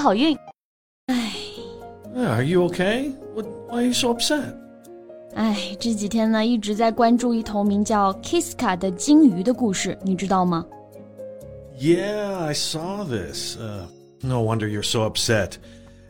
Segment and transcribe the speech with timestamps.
[0.00, 0.36] 好运！
[1.06, 1.32] 唉。
[2.16, 3.12] Are you okay?
[3.34, 3.46] What?
[3.68, 4.54] Why are you so upset?
[5.34, 10.66] 哎，这几天呢一直在关注一头名叫 Kiska 的鲸鱼的故事，你知道吗？
[11.78, 13.56] Yeah, I saw this.
[13.56, 13.86] Uh,
[14.20, 15.58] no wonder you're so upset.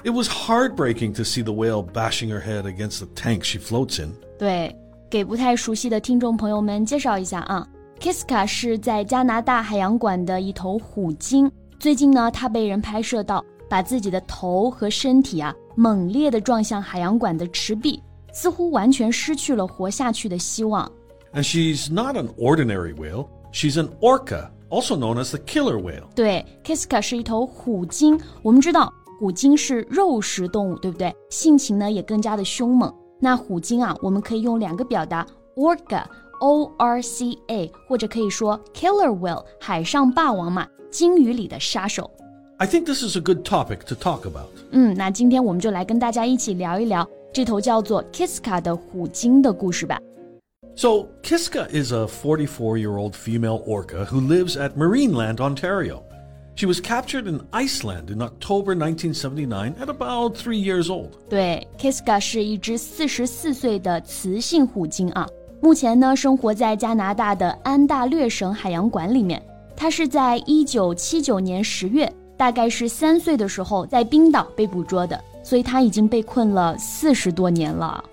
[0.03, 4.01] It was heartbreaking to see the whale bashing her head against the tank she floats
[4.03, 4.15] in.
[4.39, 4.75] 对，
[5.11, 7.67] 给不太熟悉的听众朋友们介绍一下啊，
[8.01, 11.51] Kiska 是在加拿大海洋馆的一头虎鲸。
[11.79, 18.00] 最近呢，它被人拍摄到 把自己的头和身体啊猛烈地撞向海洋馆的池壁。
[18.32, 20.92] 似乎完全失去了活下去的希望。
[21.34, 23.30] And she's not an ordinary whale.
[23.52, 26.04] She's an orca, also known as the killer whale.
[26.14, 28.20] 对，Kiska 是一头虎鲸。
[28.44, 31.12] 我们知道虎鲸是肉食动物，对不对？
[31.32, 32.94] 性情呢也更加的凶猛。
[33.20, 35.26] 那虎鲸啊，我们可以用两个表达
[35.56, 42.08] ：orca，o r c a，或者可以说 killer whale，海上霸王嘛，鲸鱼里的杀手。
[42.63, 44.49] I think this is a good topic to talk about.
[44.73, 50.01] 嗯，那今天我们就来跟大家一起聊一聊这头叫做 Kiska 的虎鲸的故事吧。
[50.75, 56.03] So, Kiska is a 44 year old female orca who lives at Marineland, Ontario.
[56.57, 61.11] She was captured in Iceland in October 1979 at about three years old.
[61.29, 65.29] 对，Kiska 是一只四十四岁的雌性虎鲸啊，
[65.61, 69.41] 目前呢生活在加拿大的安大略省海洋馆里面。
[69.77, 75.19] 它是在一九七九年十月， 大概是三岁的时候，在冰岛被捕捉的。
[75.43, 78.05] 所以他已经被困了四十多年了。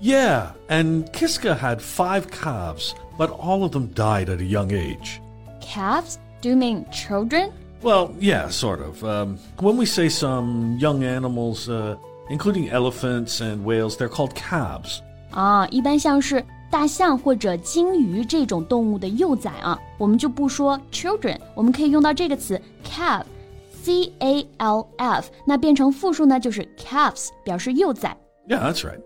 [0.00, 5.20] Yeah, and Kiska had five calves, but all of them died at a young age.
[5.60, 6.16] Calves?
[6.40, 7.50] Do you mean children?
[7.82, 9.02] Well, yeah, sort of.
[9.04, 11.96] Um, when we say some young animals, uh,
[12.30, 15.00] including elephants and whales, they're called calves.
[15.32, 28.16] 啊，一般像是 大象或者鲸鱼这种动物的幼崽啊，我们就不说 children，我们可以用到这个词 calf。C A L F，那变成复数呢，就是 calves，表示幼崽。
[28.48, 28.98] Yeah, that's right.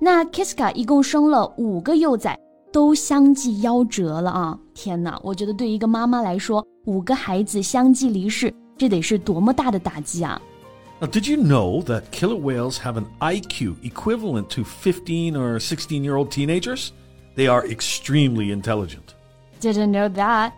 [0.00, 2.38] 那 Kiska 一共生了五个幼崽，
[2.72, 4.58] 都相继夭折了啊！
[4.72, 10.40] 天哪，我觉得对一个妈妈来说，五个孩子相继离世，这得是多么大的打击啊！
[10.98, 16.16] Now, did you know that killer whales have an IQ equivalent to 15 or 16 year
[16.16, 16.88] old teenagers?
[17.36, 19.14] They are extremely intelligent.
[19.60, 20.52] Didn't know that,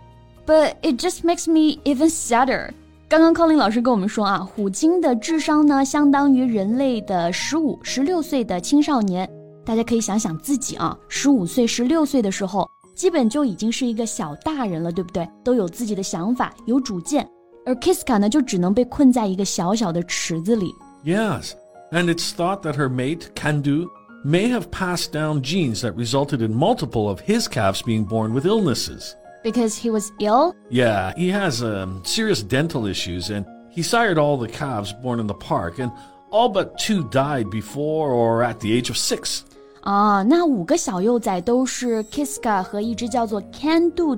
[0.47, 2.71] but it just makes me even sadder.
[3.09, 9.29] 刚刚 Colin 老师跟我们说啊，虎鲸的智商呢，相当于人类的十五、十六岁的青少年。
[9.65, 15.29] 大家可以想想自己啊，十五岁、十六岁的时候，基本就已经是一个小大人了，对不对？
[15.45, 17.29] 都有自己的想法，有主见。
[17.65, 20.75] 而 Kiska 呢，就只能被困在一个小小的池子里。
[21.05, 21.53] Yes,
[21.93, 23.87] and it's thought that her mate Kandu
[24.24, 28.46] may have passed down genes that resulted in multiple of his calves being born with
[28.46, 29.16] illnesses.
[29.44, 30.54] Because he was ill?
[30.70, 35.28] Yeah, he has um, serious dental issues, and he sired all the calves born in
[35.28, 35.92] the park, and
[36.32, 39.44] all but two died before or at the age of six.
[39.82, 44.14] 啊，那五个小幼崽都是 Kiska 和一只叫做 Kandu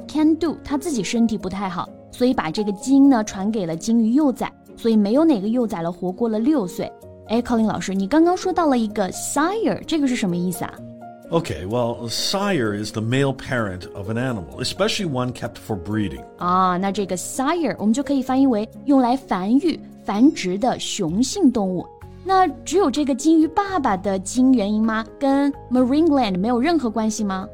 [0.00, 6.91] Kandu 它自己身体不太好，所以把这个基因呢传给了鲸鱼幼崽，所以没有哪个幼崽了活过了六岁。
[7.27, 10.73] 哎，Colin 老师，你刚刚说到了一个 sire，这个是什么意思啊？
[11.31, 16.23] Okay, well, sire is the male parent of an animal, especially one kept for breeding.
[16.37, 21.83] 啊，那这个 sire 我们就可以翻译为用来繁育、繁殖的雄性动物。
[22.23, 25.03] 那只有这个鲸鱼爸爸的基因原因吗？
[25.19, 27.47] 跟 Marineland 没有任何关系吗？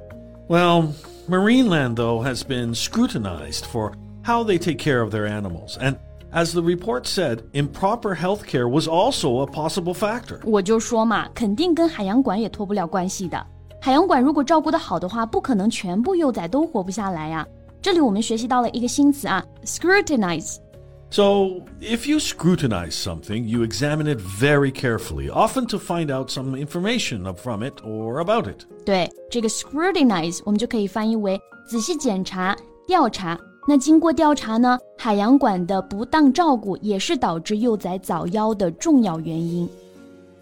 [0.49, 0.87] Well,
[1.29, 3.93] Marineland though has been scrutinized for
[4.23, 5.95] how they take care of their animals and
[6.31, 10.39] as the report said, improper health care was also a possible factor.
[10.43, 13.43] 我就说嘛，肯定跟海洋馆也脱不了关系的。
[13.81, 17.47] 海洋馆如果照顾得好的话，不可能全部幼崽都活不下来呀。
[17.81, 27.33] 这里我们学习到了一个新词啊，scrutinize。So, if you scrutinize something, you examine it very carefully, often to find out some information
[27.33, 28.67] from it or about it.
[28.85, 32.55] 对，这个 scrutinize 我们就可以翻译为仔细检查、
[32.85, 33.35] 调查。
[33.66, 39.68] 那经过调查呢，海洋馆的不当照顾也是导致幼崽早夭的重要原因。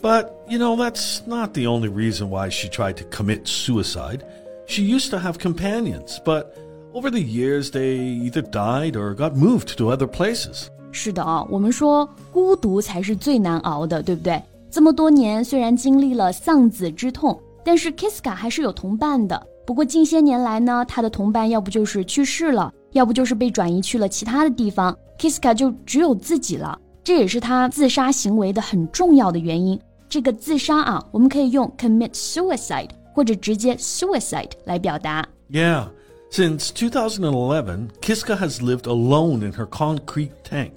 [0.00, 4.22] But you know that's not the only reason why she tried to commit suicide.
[4.66, 6.56] she used to have companions, but
[6.94, 10.68] over the years they either died or got moved to other places.
[10.90, 14.40] 是的啊，我们说孤独才是最难熬的，对不对？
[14.70, 19.46] 这么多年，虽然经历了丧子之痛，但是 Kiska 还是有同伴的。
[19.66, 26.77] 不过近些年来呢，他的同伴要不就是去世了，要不就是被转移去了其他的地方，Kiska 就只有自己了。
[27.03, 29.79] 这也是他自杀行为的很重要的原因。
[30.09, 35.25] 这个自杀啊，我们可以用 commit suicide 或者直接 suicide 来表达。
[35.51, 35.87] Yeah.
[36.29, 40.71] Since 2011, Kiska has lived alone in her concrete tank.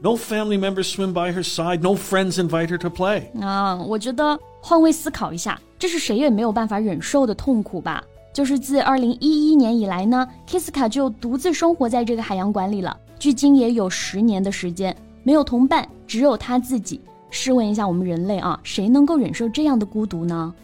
[0.00, 3.30] No family members swim by her side, no friends invite her to play.
[3.40, 8.02] 啊，我觉得换位思考一下，这是谁也没有办法忍受的痛苦吧？
[8.32, 17.00] 就是自二零一一年以来呢，Kiska 就独自生活在这个海洋馆里了，距今也有十年的时间，没有同伴，只有他自己。
[17.30, 20.54] 试问一下，我们人类啊，谁能够忍受这样的孤独呢？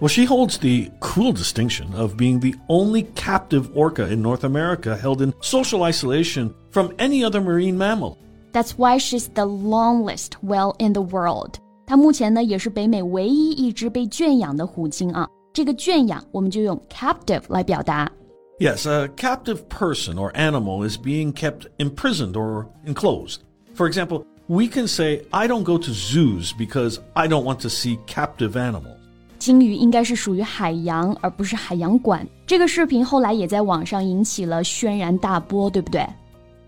[0.00, 4.96] Well, she holds the cool distinction of being the only captive orca in North America
[4.96, 8.16] held in social isolation from any other marine mammal.
[8.52, 11.56] That's why she's the longest whale in the world.
[11.86, 15.28] 它目前呢也是北美唯一一只被圈养的虎鲸啊。
[15.54, 18.10] 这个圈养我们就用 captive 来表达。
[18.58, 23.38] Yes, a captive person or animal is being kept imprisoned or enclosed.
[23.74, 27.68] For example, we can say, I don't go to zoos because I don't want to
[27.68, 28.96] see captive animals.
[29.38, 32.28] 鲸鱼应该是属于海洋，而不是海洋馆。
[32.46, 36.06] 这个视频后来也在网上引起了轩然大波，对不对？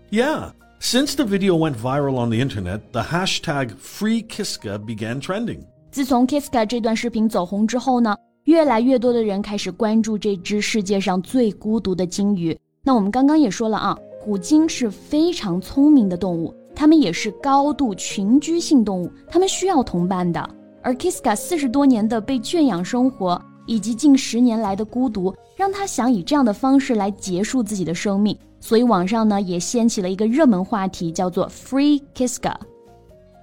[0.09, 0.53] Yeah.
[0.81, 5.59] Since the video went viral on the internet, the hashtag FreeKiska began trending.
[5.91, 8.17] 自从 Kiska 这段视频走红之后呢，
[8.48, 12.58] 越来越多的人开始关注这只世界上最孤独的鲸鱼。
[12.82, 16.54] 那我们刚刚也说了啊，虎鲸是非常聪明的动物。
[16.74, 20.48] 它们也是高度群居性动物，它们需要同伴的。
[20.80, 28.34] 而 Kiska 四十多年的被圈养生活，以及近十年来的孤独，让他想以这样的方式来结束自己的生命。
[28.60, 32.54] 所以网上呢也掀起了一个热门话题，叫做 Free Kiska。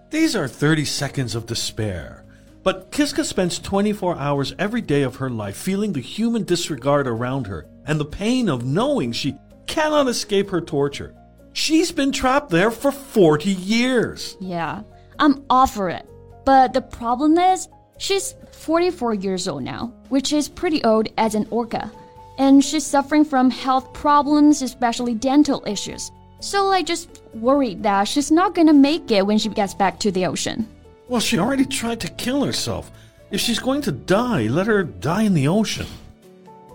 [0.10, 2.25] These are thirty seconds of despair.
[2.66, 7.46] But Kiska spends 24 hours every day of her life feeling the human disregard around
[7.46, 9.36] her and the pain of knowing she
[9.68, 11.14] cannot escape her torture.
[11.54, 14.36] She's been trapped there for 40 years.
[14.40, 14.82] Yeah,
[15.20, 16.10] I'm all for it.
[16.44, 17.68] But the problem is,
[18.00, 21.92] she's 44 years old now, which is pretty old as an orca.
[22.40, 26.12] And she's suffering from health problems, especially dental issues.
[26.40, 30.12] So I just worried that she's not gonna make it when she gets back to
[30.12, 30.68] the ocean.
[31.08, 32.86] Well, she already tried to kill herself.
[33.32, 35.86] If she's going to die, let her die in the ocean.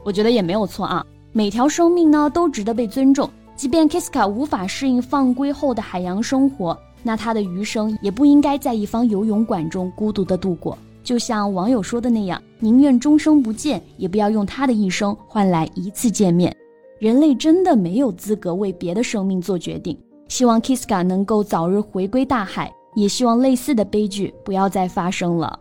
[0.04, 3.28] 我觉得也没有错啊，每条生命呢都值得被尊重。
[3.56, 10.78] 即便 Kiska 无法适应放归后的海洋生活，那他的余生也不应该在一方游泳馆中孤独的度过。
[11.02, 16.54] 就像网友说的那样，宁愿终生不见，也不要用他的一生换来一次见面。
[16.98, 19.98] 人类真的没有资格为别的生命做决定。
[20.28, 25.58] 希望 Kiska 能够早日回归大海，也希望类似的悲剧不要再发生了。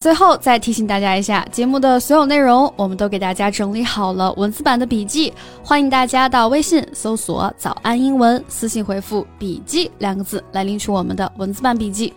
[0.00, 5.32] 最后再提醒大家一下，节目的所有内容我们都给大家整理好了文字版的笔记，
[5.64, 12.12] 欢迎大家到微信搜索“早安英文”，私信回复“笔记”两个字来领取我们的文字版笔记。